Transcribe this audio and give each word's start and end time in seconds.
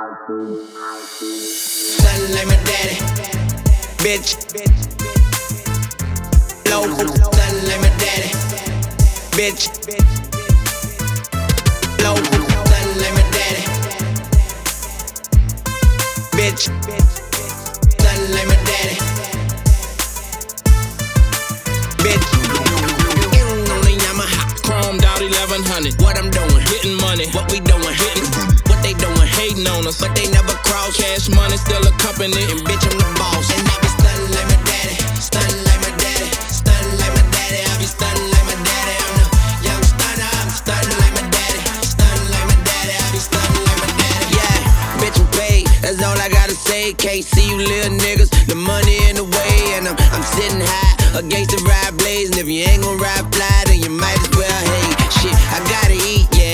Nothing 0.00 0.16
like 2.34 2.46
my 2.46 2.56
daddy, 2.64 2.96
bitch. 4.00 4.30
Local, 6.70 7.04
nothing 7.04 7.68
like 7.68 7.80
my 7.82 7.90
daddy, 8.00 8.30
bitch. 9.36 9.62
Local, 12.02 12.40
nothing 12.40 12.96
like 13.02 13.14
my 13.14 13.24
daddy, 13.36 13.64
bitch. 16.32 16.64
Nothing 18.00 18.32
like 18.32 18.48
my 18.48 18.56
daddy, 18.64 18.96
bitch. 21.98 22.28
On 23.70 23.80
the 23.82 23.92
Yamaha, 24.00 24.40
Chromed 24.64 25.04
out 25.04 25.20
1100. 25.20 26.00
what 26.00 26.16
I'm 26.18 26.30
doing, 26.30 26.64
Getting 26.64 26.96
money. 26.96 27.26
what 27.32 27.52
we 27.52 27.60
doing, 27.60 27.79
Hating 29.90 30.06
but 30.06 30.16
they 30.16 30.30
never 30.30 30.54
cross. 30.62 30.96
Cash 30.96 31.28
money 31.28 31.56
still 31.56 31.82
a 31.82 31.90
company. 31.98 32.42
And 32.50 32.60
bitch, 32.62 32.84
I'm 32.86 32.98
the 32.98 33.10
boss. 33.18 33.50
And 33.50 33.66
I 33.66 33.74
be 33.82 33.88
stunning 33.90 34.30
like 34.30 34.46
my 34.46 34.58
daddy, 34.62 34.94
stunning 35.18 35.64
like 35.66 35.80
my 35.82 35.90
daddy, 35.98 36.30
stunning 36.46 36.96
like 36.98 37.14
my 37.14 37.24
daddy. 37.34 37.60
I 37.66 37.74
be 37.78 37.86
stunning 37.90 38.30
like 38.30 38.46
my 38.46 38.56
daddy. 38.62 38.94
I'm 39.02 39.14
the 39.18 39.26
young 39.66 39.82
stunner. 39.82 40.30
I'm 40.30 40.50
stunning 40.50 40.98
like 41.02 41.14
my 41.18 41.26
daddy, 41.26 41.60
stunning 41.82 42.28
like 42.30 42.46
my 42.46 42.58
daddy. 42.62 42.94
I 42.94 43.06
be 43.10 43.18
stunning 43.18 43.64
like 43.66 43.80
my 43.82 43.90
daddy. 43.98 44.26
Yeah, 44.38 44.58
bitch, 45.02 45.18
I'm 45.18 45.28
paid. 45.34 45.66
That's 45.82 46.02
all 46.06 46.18
I 46.18 46.28
gotta 46.30 46.54
say. 46.54 46.94
Can't 46.94 47.24
see 47.24 47.50
you 47.50 47.58
little 47.58 47.98
niggas. 47.98 48.30
The 48.46 48.54
money 48.54 48.98
in 49.10 49.16
the 49.18 49.26
way, 49.26 49.54
and 49.74 49.90
I'm 49.90 49.98
I'm 50.14 50.22
sitting 50.22 50.62
high 50.62 51.18
against 51.18 51.50
the 51.50 51.60
ride 51.66 51.98
blaze. 51.98 52.30
And 52.30 52.38
if 52.38 52.46
you 52.46 52.62
ain't 52.62 52.82
gon' 52.86 52.98
ride 52.98 53.26
fly, 53.34 53.58
then 53.66 53.82
you 53.82 53.90
might 53.90 54.18
as 54.22 54.30
well 54.38 54.60
hate. 54.70 54.94
Shit, 55.18 55.34
I 55.50 55.58
gotta 55.66 55.98
eat, 55.98 56.30
yeah. 56.38 56.49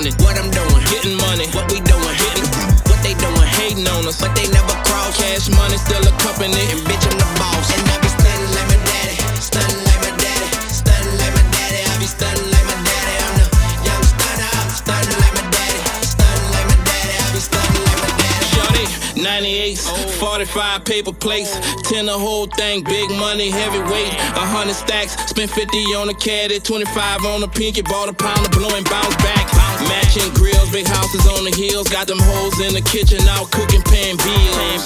1100. 0.00 0.24
what 0.24 0.36
I'm 0.40 0.48
doing, 0.50 0.80
Getting 0.88 1.16
money. 1.20 1.44
what 1.52 1.68
we 1.70 1.80
doing, 1.84 2.14
Hitting. 2.16 2.48
what 2.88 3.00
they 3.04 3.12
doing, 3.20 3.48
Hating 3.60 3.86
on 3.88 4.08
us. 4.08 4.16
but 4.20 4.32
they 4.34 4.48
never 4.48 4.72
cross. 4.88 5.16
Cash 5.20 5.48
money 5.52 5.76
still 5.76 6.00
a 6.00 6.12
company. 6.24 6.56
And 6.72 6.80
bitch, 6.88 7.04
I'm 7.04 7.16
the 7.20 7.28
boss. 7.36 7.68
And 7.76 7.84
I 7.84 8.00
be 8.00 8.08
stunning 8.08 8.48
like 8.56 8.68
my 8.72 8.80
daddy, 8.88 9.16
stunning 9.36 9.84
like 9.84 10.00
my 10.00 10.12
daddy, 10.16 10.48
stunning 10.72 11.16
like 11.20 11.34
my 11.36 11.44
daddy. 11.52 11.80
I 11.84 11.92
be 12.00 12.08
stunning 12.08 12.48
like 12.48 12.64
my 12.64 12.76
daddy. 12.80 13.14
I'm 13.20 13.34
the 13.36 13.46
young 13.84 14.04
stunner. 14.08 14.52
Stunning 14.72 15.18
like 15.20 15.34
my 15.36 15.44
daddy, 15.52 15.80
stunning 16.00 16.48
like 16.48 16.66
my 16.72 16.78
daddy. 16.88 17.14
I 17.20 17.26
be 17.36 17.40
stunning 17.44 17.84
like 17.84 18.00
my 18.00 18.10
daddy. 18.16 18.46
Shorty, 18.56 18.84
98s, 19.20 19.84
45 20.16 20.84
paper 20.88 21.12
plates, 21.12 21.52
10 21.92 22.06
the 22.08 22.16
whole 22.16 22.46
thing, 22.46 22.80
big 22.84 23.10
money, 23.20 23.50
heavyweight, 23.52 24.16
100 24.32 24.72
stacks, 24.72 25.12
spent 25.28 25.50
50 25.52 25.76
on 26.00 26.06
the 26.08 26.14
caddy, 26.14 26.58
25 26.58 27.24
on 27.26 27.40
the 27.44 27.48
pinky, 27.48 27.82
bought 27.82 28.08
a 28.08 28.14
pound 28.16 28.46
of 28.48 28.52
blowing 28.52 28.84
bounce 28.84 29.16
back. 29.20 29.44
Matching 29.88 30.32
grills, 30.34 30.70
big 30.70 30.86
houses 30.86 31.26
on 31.26 31.44
the 31.44 31.54
hills, 31.54 31.88
got 31.88 32.06
them 32.06 32.18
hoes 32.20 32.58
in 32.60 32.74
the 32.74 32.82
kitchen, 32.82 33.20
out 33.28 33.50
cooking, 33.50 33.82
paying 33.82 34.16
bills. 34.16 34.82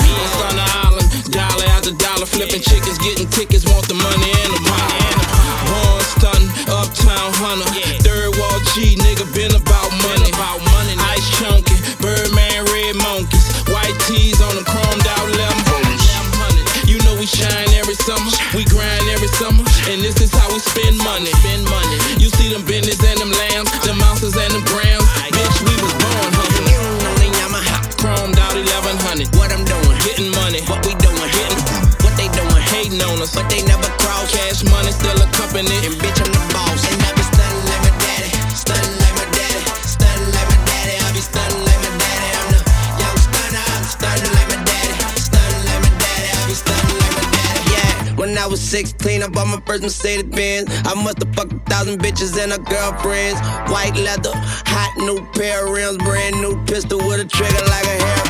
On 0.46 0.56
the 0.56 0.66
island, 0.84 1.08
dollar 1.30 1.66
after 1.74 1.92
dollar, 1.94 2.27
flipping 2.27 2.62
chickens, 2.62 2.98
getting 2.98 3.28
tickets, 3.28 3.64
want 3.64 3.88
the 3.88 3.94
money 3.94 4.30
and 4.44 4.50
the 4.54 4.62
power. 4.68 5.14
Born 5.70 6.02
stunting, 6.14 6.50
uptown 6.68 7.30
hunter, 7.40 7.93
a 35.54 35.62
company. 35.62 35.86
And 35.86 35.94
bitch, 36.02 36.18
I'm 36.18 36.32
the 36.32 36.42
boss. 36.52 36.82
And 36.90 37.02
I 37.02 37.10
be 37.14 37.22
stunning 37.22 37.64
like 37.66 37.82
my 37.86 37.92
daddy, 38.02 38.30
stunning 38.54 38.98
like 38.98 39.14
my 39.14 39.26
daddy, 39.30 39.62
stunning 39.86 40.30
like 40.34 40.48
my 40.50 40.58
daddy. 40.66 40.94
I 40.98 41.12
be 41.14 41.22
stunning 41.22 41.62
like 41.62 41.80
my 41.82 41.90
daddy. 41.98 42.28
I'm 42.34 42.48
the 42.50 42.60
young 42.98 43.18
stunner. 43.22 43.62
I'm 43.62 43.84
stunning 43.84 44.32
like 44.34 44.48
my 44.50 44.58
daddy, 44.66 44.94
stunning 45.14 45.62
like 45.66 45.80
my 45.82 45.92
daddy. 46.02 46.28
I 46.34 46.42
be 46.46 46.54
stunning 46.54 46.98
like 46.98 47.14
my 47.14 47.26
daddy. 47.30 47.62
Yeah, 47.70 48.16
when 48.16 48.38
I 48.38 48.46
was 48.46 48.60
16, 48.60 49.22
I 49.22 49.28
bought 49.28 49.46
my 49.46 49.60
first 49.66 49.82
Mercedes 49.82 50.24
Benz. 50.24 50.66
I 50.86 50.94
must 50.94 51.22
have 51.22 51.34
fucked 51.34 51.52
a 51.52 51.58
thousand 51.70 52.00
bitches 52.00 52.34
and 52.34 52.52
her 52.52 52.58
girlfriends. 52.58 53.38
White 53.70 53.96
leather, 53.96 54.34
hot 54.34 54.92
new 54.98 55.22
pair 55.38 55.66
of 55.66 55.72
rims, 55.72 55.98
brand 55.98 56.40
new 56.40 56.58
pistol 56.64 56.98
with 56.98 57.20
a 57.20 57.26
trigger 57.26 57.64
like 57.70 57.86
a 57.86 57.96
hairpin. 58.02 58.23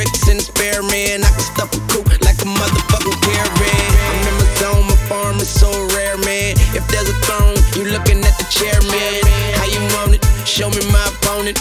Bricks 0.00 0.24
the 0.24 0.40
spare 0.40 0.80
man? 0.88 1.20
I 1.20 1.28
can 1.28 1.44
stuff 1.44 1.70
a 1.76 1.80
coupe 1.92 2.08
like 2.24 2.40
a 2.40 2.48
motherfucking 2.48 3.18
caravan. 3.20 3.88
I'm 4.08 4.24
in 4.24 4.34
my 4.40 4.48
zone, 4.56 4.84
my 4.88 4.96
farm 5.04 5.36
is 5.36 5.52
so 5.52 5.68
rare, 5.92 6.16
man. 6.24 6.56
If 6.72 6.88
there's 6.88 7.12
a 7.12 7.16
throne, 7.28 7.60
you 7.76 7.92
looking 7.92 8.24
at 8.24 8.32
the 8.40 8.46
chairman. 8.48 9.20
How 9.60 9.68
you 9.68 9.80
want 9.92 10.16
it? 10.16 10.24
Show 10.48 10.72
me 10.72 10.80
my 10.88 11.04
opponent. 11.12 11.60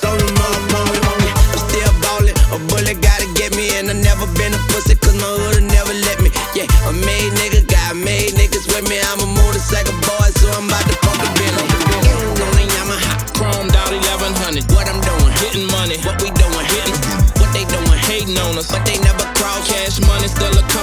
Show 0.00 0.16
me 0.16 0.24
my 0.40 0.48
opponent. 0.56 1.04
I'm 1.52 1.60
still 1.68 1.92
ballin'. 2.00 2.36
A 2.56 2.58
bullet 2.72 2.96
gotta 3.04 3.28
get 3.36 3.52
me, 3.52 3.76
and 3.76 3.92
I 3.92 3.96
never 4.00 4.24
been 4.40 4.56
a 4.56 4.60
pussy, 4.72 4.96
cause 4.96 5.16
my 5.20 5.28
hood 5.28 5.60
never 5.68 5.92
let 6.08 6.24
me. 6.24 6.32
Yeah, 6.56 6.64
a 6.88 6.92
made 6.96 7.32
nigga, 7.36 7.60
got 7.68 7.92
made 7.96 8.32
niggas 8.40 8.64
with 8.72 8.88
me. 8.88 8.96
I'm 9.12 9.20
a 9.20 9.28
motorcycle 9.28 9.94
boy, 10.08 10.29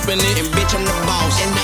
a 0.07 0.15
company. 0.15 0.39
And 0.39 0.47
bitch, 0.53 0.73
I'm 0.73 0.85
the 0.85 0.91
boss. 1.05 1.56